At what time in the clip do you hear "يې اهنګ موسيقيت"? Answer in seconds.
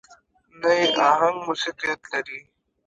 0.77-2.01